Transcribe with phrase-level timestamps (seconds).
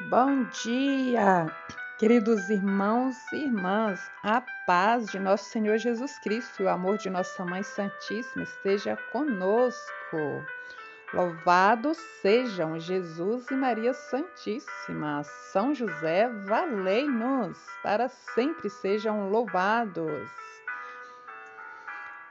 [0.00, 1.46] Bom dia,
[1.98, 4.10] queridos irmãos e irmãs.
[4.24, 8.98] A paz de nosso Senhor Jesus Cristo e o amor de nossa Mãe Santíssima esteja
[9.12, 10.18] conosco.
[11.12, 15.22] Louvado sejam Jesus e Maria Santíssima.
[15.52, 20.28] São José, valei-nos, para sempre sejam louvados.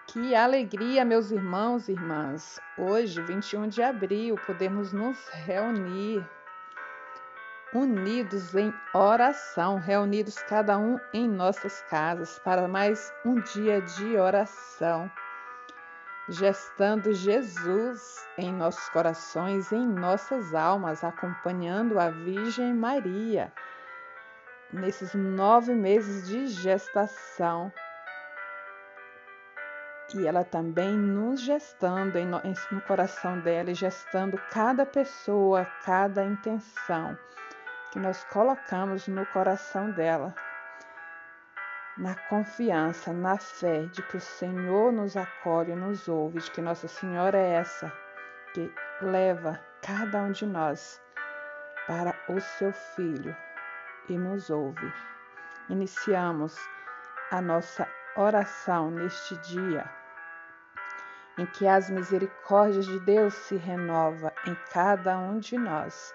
[0.07, 2.59] Que alegria, meus irmãos e irmãs.
[2.77, 6.27] Hoje, 21 de abril, podemos nos reunir
[7.74, 15.12] unidos em oração, reunidos cada um em nossas casas para mais um dia de oração
[16.30, 23.52] gestando Jesus em nossos corações, em nossas almas, acompanhando a Virgem Maria
[24.72, 27.72] nesses nove meses de gestação.
[30.16, 37.17] E ela também nos gestando em, no coração dela e gestando cada pessoa, cada intenção
[37.93, 40.33] que nós colocamos no coração dela
[41.95, 46.88] na confiança, na fé de que o Senhor nos acolhe nos ouve, de que Nossa
[46.88, 47.94] Senhora é essa
[48.52, 51.00] que leva cada um de nós
[51.85, 53.38] para o seu Filho
[54.09, 54.91] e nos ouve.
[55.69, 56.57] Iniciamos
[57.30, 59.88] a nossa oração neste dia
[61.38, 66.11] em que as misericórdias de Deus se renova em cada um de nós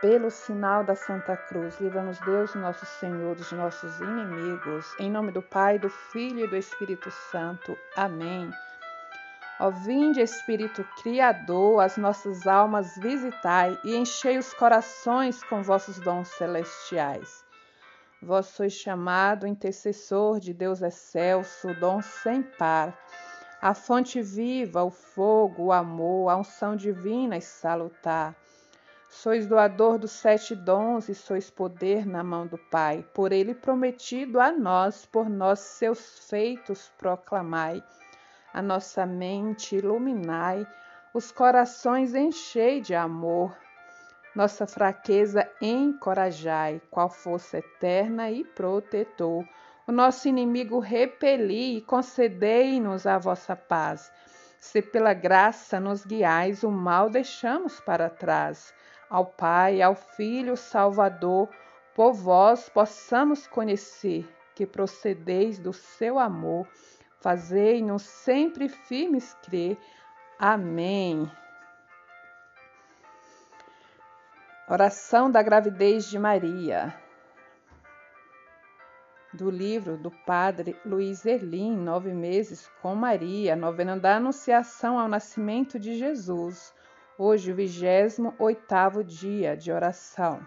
[0.00, 4.94] pelo sinal da Santa Cruz, livra-nos Deus, nosso Senhor, dos nossos inimigos.
[4.98, 7.76] Em nome do Pai, do Filho e do Espírito Santo.
[7.96, 8.50] Amém.
[9.58, 16.28] Ó vinde, Espírito Criador, as nossas almas visitai e enchei os corações com vossos dons
[16.28, 17.44] celestiais.
[18.22, 22.96] Vós sois chamado intercessor de Deus excelso, dom sem par,
[23.60, 28.36] a fonte viva, o fogo, o amor, a unção divina e salutar.
[29.10, 33.02] Sois doador dos sete dons e sois poder na mão do Pai.
[33.14, 37.82] Por ele prometido a nós, por nós seus feitos proclamai.
[38.52, 40.66] A nossa mente iluminai,
[41.14, 43.56] os corações enchei de amor.
[44.36, 49.42] Nossa fraqueza encorajai, qual força eterna e protetor.
[49.86, 54.12] O nosso inimigo repeli e concedei-nos a vossa paz.
[54.60, 58.76] Se pela graça nos guiais, o mal deixamos para trás
[59.08, 61.48] ao Pai, ao Filho Salvador,
[61.94, 66.68] por vós possamos conhecer que procedeis do seu amor,
[67.20, 69.78] fazei-nos sempre firmes crer.
[70.38, 71.30] Amém.
[74.68, 76.94] Oração da gravidez de Maria.
[79.32, 85.78] Do livro do padre Luiz Erlim, Nove Meses com Maria, novena da Anunciação ao Nascimento
[85.78, 86.74] de Jesus
[87.18, 90.40] hoje o 28 dia de oração.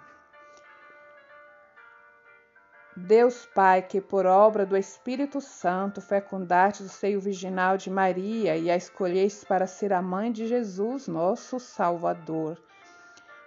[2.96, 8.72] Deus Pai, que por obra do Espírito Santo fecundaste o seio virginal de Maria e
[8.72, 12.58] a escolheste para ser a mãe de Jesus, nosso Salvador.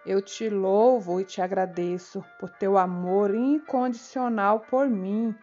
[0.05, 5.35] Eu te louvo e te agradeço por teu amor incondicional por mim,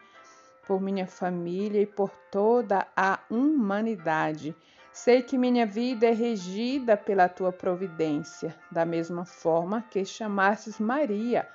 [0.68, 4.56] por minha família e por toda a humanidade.
[4.94, 11.48] Sei que minha vida é regida pela tua providência, da mesma forma que chamastes Maria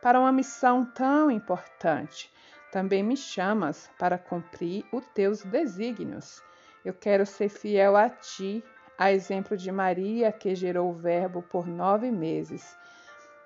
[0.00, 2.32] para uma missão tão importante.
[2.72, 6.42] Também me chamas para cumprir os teus desígnios.
[6.82, 8.64] Eu quero ser fiel a ti,
[8.96, 12.74] a exemplo de Maria, que gerou o Verbo por nove meses.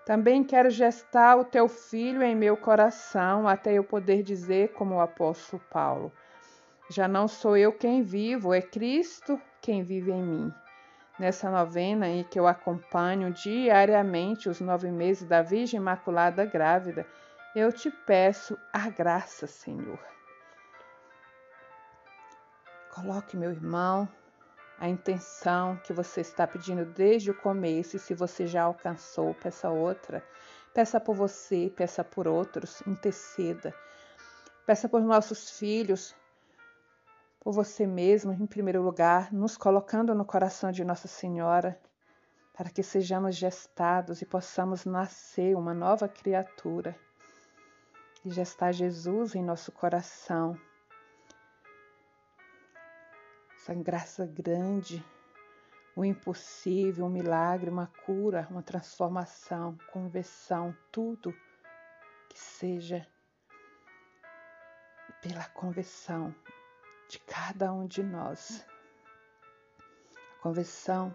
[0.06, 5.00] Também quero gestar o teu filho em meu coração, até eu poder dizer, como o
[5.00, 6.12] apóstolo Paulo:
[6.92, 10.54] já não sou eu quem vivo, é Cristo quem vive em mim.
[11.19, 17.06] Nessa novena em que eu acompanho diariamente os nove meses da Virgem Imaculada Grávida,
[17.54, 19.98] eu te peço a graça, Senhor.
[22.91, 24.06] Coloque, meu irmão,
[24.78, 29.70] a intenção que você está pedindo desde o começo, e se você já alcançou, peça
[29.70, 30.22] outra.
[30.75, 33.75] Peça por você, peça por outros, interceda.
[34.67, 36.14] Peça por nossos filhos,
[37.43, 41.77] por você mesmo, em primeiro lugar, nos colocando no coração de Nossa Senhora,
[42.55, 46.97] para que sejamos gestados e possamos nascer uma nova criatura
[48.25, 50.56] e gestar Jesus em nosso coração.
[53.56, 55.05] Essa graça grande,
[55.97, 61.35] o impossível, um milagre, uma cura, uma transformação, conversão, tudo
[62.29, 63.05] que seja
[65.21, 66.33] pela conversão
[67.12, 68.67] de cada um de nós.
[70.38, 71.14] A conversão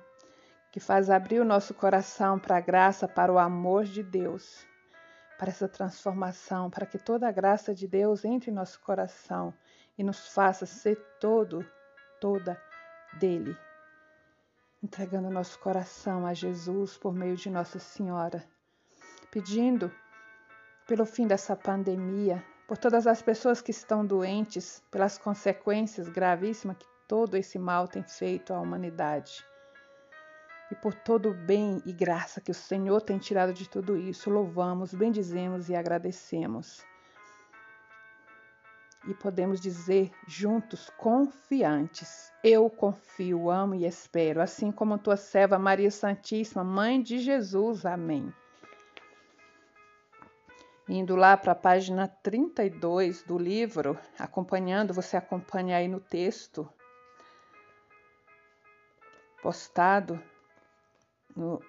[0.71, 4.63] que faz abrir o nosso coração para a graça, para o amor de Deus,
[5.39, 9.51] para essa transformação, para que toda a graça de Deus entre em nosso coração
[9.97, 11.67] e nos faça ser todo,
[12.21, 12.61] toda
[13.13, 13.57] dele.
[14.83, 18.47] Entregando nosso coração a Jesus por meio de Nossa Senhora,
[19.31, 19.91] pedindo
[20.85, 26.85] pelo fim dessa pandemia, por todas as pessoas que estão doentes, pelas consequências gravíssimas que
[27.07, 29.45] todo esse mal tem feito à humanidade.
[30.69, 34.29] E por todo o bem e graça que o Senhor tem tirado de tudo isso,
[34.29, 36.85] louvamos, bendizemos e agradecemos.
[39.07, 45.89] E podemos dizer juntos, confiantes: Eu confio, amo e espero, assim como tua serva Maria
[45.89, 47.85] Santíssima, Mãe de Jesus.
[47.85, 48.33] Amém.
[50.89, 56.67] Indo lá para a página 32 do livro, acompanhando, você acompanha aí no texto
[59.41, 60.21] postado
[61.35, 61.61] no,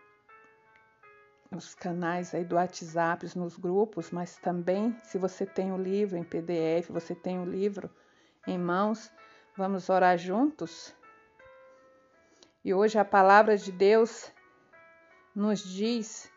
[1.51, 6.25] nos canais aí do WhatsApp, nos grupos, mas também se você tem o livro em
[6.25, 7.91] PDF, você tem o livro
[8.47, 9.13] em mãos,
[9.57, 10.95] vamos orar juntos.
[12.65, 14.33] E hoje a palavra de Deus
[15.35, 16.31] nos diz,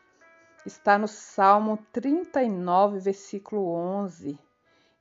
[0.65, 4.37] está no Salmo 39, versículo 11.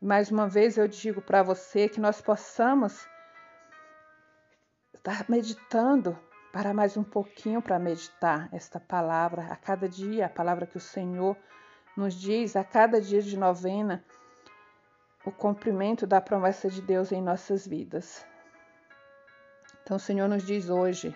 [0.01, 3.07] Mais uma vez eu digo para você que nós possamos
[4.95, 6.19] estar meditando
[6.53, 10.81] para mais um pouquinho para meditar esta palavra a cada dia, a palavra que o
[10.81, 11.37] Senhor
[11.97, 14.05] nos diz a cada dia de novena,
[15.25, 18.25] o cumprimento da promessa de Deus em nossas vidas.
[19.83, 21.15] Então o Senhor nos diz hoje: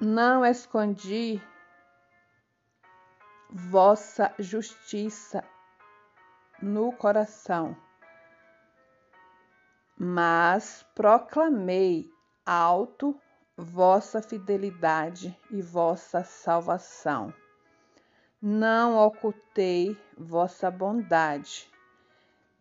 [0.00, 1.42] Não escondi
[3.50, 5.42] vossa justiça
[6.62, 7.76] no coração,
[9.98, 12.08] mas proclamei
[12.46, 13.20] alto
[13.56, 17.34] vossa fidelidade e vossa salvação.
[18.40, 21.68] Não ocultei vossa bondade,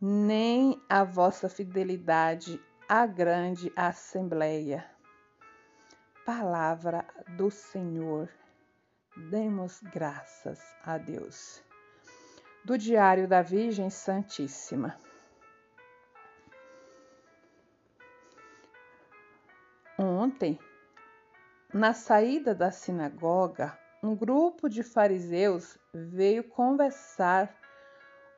[0.01, 4.96] nem a vossa fidelidade à grande assembleia.
[6.27, 7.06] Palavra
[7.38, 8.29] do Senhor.
[9.31, 11.63] Demos graças a Deus.
[12.65, 15.00] Do Diário da Virgem Santíssima.
[19.97, 20.59] Ontem,
[21.74, 27.56] na saída da sinagoga, um grupo de fariseus veio conversar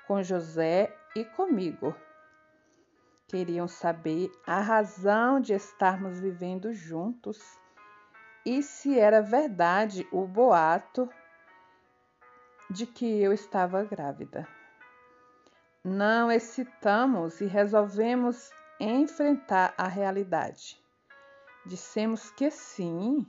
[0.05, 1.95] com José e comigo.
[3.27, 7.57] Queriam saber a razão de estarmos vivendo juntos
[8.45, 11.09] e se era verdade o boato
[12.69, 14.47] de que eu estava grávida.
[15.83, 20.79] Não hesitamos e resolvemos enfrentar a realidade.
[21.65, 23.25] Dissemos que sim,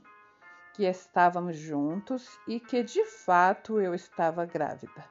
[0.73, 5.03] que estávamos juntos e que de fato eu estava grávida.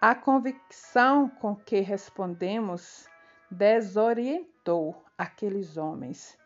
[0.00, 3.08] A convicção com que respondemos
[3.50, 6.38] desorientou aqueles homens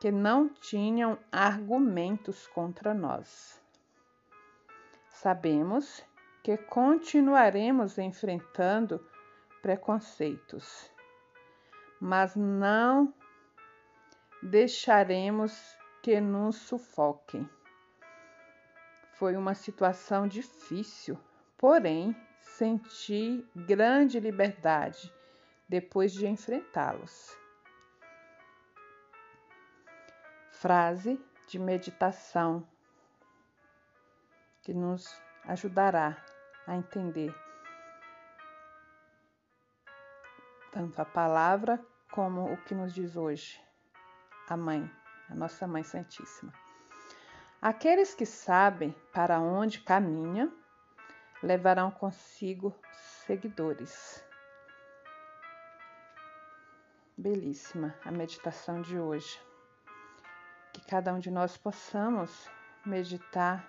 [0.00, 3.62] que não tinham argumentos contra nós.
[5.10, 6.02] Sabemos
[6.42, 9.06] que continuaremos enfrentando
[9.60, 10.90] preconceitos,
[12.00, 13.12] mas não
[14.42, 17.46] deixaremos que nos sufoquem.
[19.12, 21.20] Foi uma situação difícil,
[21.58, 25.12] porém senti grande liberdade
[25.68, 27.39] depois de enfrentá-los.
[30.60, 32.68] Frase de meditação
[34.60, 35.08] que nos
[35.46, 36.22] ajudará
[36.66, 37.34] a entender
[40.70, 43.58] tanto a palavra como o que nos diz hoje
[44.50, 44.84] a Mãe,
[45.30, 46.52] a nossa Mãe Santíssima.
[47.62, 50.52] Aqueles que sabem para onde caminha
[51.42, 52.78] levarão consigo
[53.24, 54.22] seguidores.
[57.16, 59.49] Belíssima a meditação de hoje.
[60.72, 62.48] Que cada um de nós possamos
[62.84, 63.68] meditar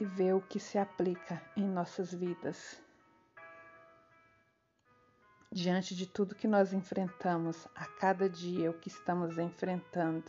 [0.00, 2.82] e ver o que se aplica em nossas vidas
[5.54, 10.28] diante de tudo que nós enfrentamos a cada dia, o que estamos enfrentando.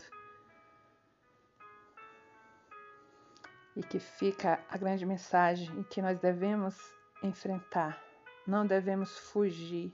[3.76, 6.78] E que fica a grande mensagem que nós devemos
[7.24, 8.00] enfrentar,
[8.46, 9.92] não devemos fugir,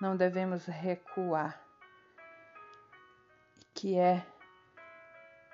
[0.00, 1.61] não devemos recuar.
[3.74, 4.24] Que é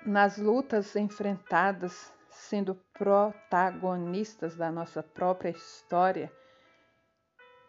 [0.05, 6.31] nas lutas enfrentadas, sendo protagonistas da nossa própria história,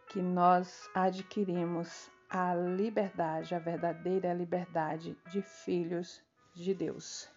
[0.09, 6.23] que nós adquirimos a liberdade, a verdadeira liberdade de filhos
[6.55, 7.29] de Deus.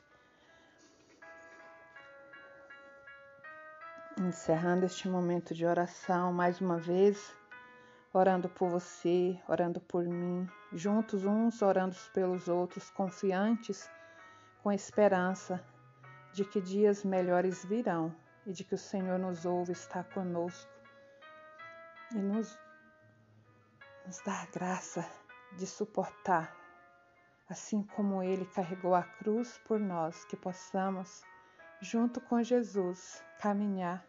[4.20, 7.36] Encerrando este momento de oração, mais uma vez,
[8.14, 13.90] orando por você, orando por mim, juntos uns orando pelos outros, confiantes,
[14.62, 15.64] com esperança
[16.32, 18.16] de que dias melhores virão
[18.46, 20.72] e de que o Senhor nos ouve, está conosco
[22.14, 22.58] e nos,
[24.06, 25.04] nos dá a graça
[25.58, 26.56] de suportar,
[27.50, 31.24] assim como Ele carregou a cruz por nós, que possamos,
[31.82, 34.06] junto com Jesus, caminhar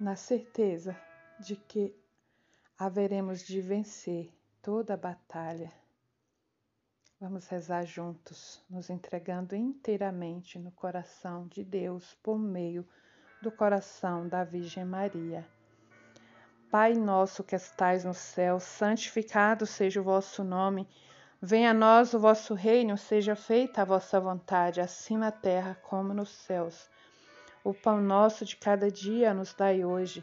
[0.00, 0.96] na certeza
[1.38, 1.94] de que
[2.78, 4.32] haveremos de vencer
[4.62, 5.72] toda a batalha.
[7.20, 12.86] Vamos rezar juntos, nos entregando inteiramente no coração de Deus por meio
[13.42, 15.44] do coração da Virgem Maria.
[16.70, 20.88] Pai nosso que estais no céu, santificado seja o vosso nome.
[21.42, 26.14] Venha a nós o vosso reino, seja feita a vossa vontade, assim na terra como
[26.14, 26.88] nos céus.
[27.64, 30.22] O pão nosso de cada dia nos dai hoje.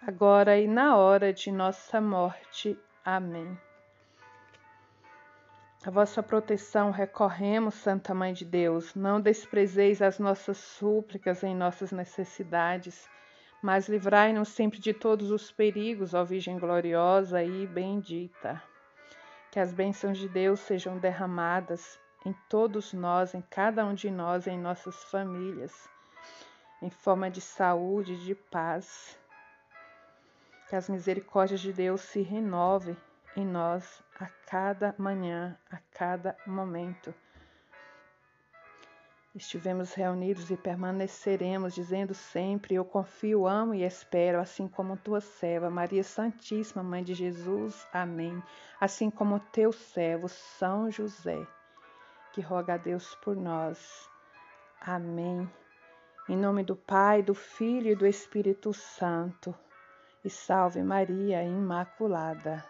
[0.00, 2.78] agora e na hora de nossa morte.
[3.04, 3.58] Amém.
[5.84, 8.94] A vossa proteção recorremos, Santa Mãe de Deus.
[8.94, 13.08] Não desprezeis as nossas súplicas em nossas necessidades,
[13.62, 18.62] mas livrai-nos sempre de todos os perigos, ó Virgem gloriosa e bendita.
[19.50, 24.46] Que as bênçãos de Deus sejam derramadas em todos nós, em cada um de nós,
[24.46, 25.88] em nossas famílias
[26.80, 29.18] em forma de saúde, de paz.
[30.68, 32.96] Que as misericórdias de Deus se renovem
[33.34, 37.14] em nós a cada manhã, a cada momento.
[39.34, 45.70] Estivemos reunidos e permaneceremos, dizendo sempre: Eu confio, amo e espero, assim como tua serva,
[45.70, 47.86] Maria Santíssima, Mãe de Jesus.
[47.92, 48.42] Amém.
[48.80, 51.46] Assim como teu servo, São José,
[52.32, 54.08] que roga a Deus por nós.
[54.80, 55.48] Amém.
[56.28, 59.54] Em nome do Pai, do Filho e do Espírito Santo.
[60.28, 62.62] E salve Maria Imaculada.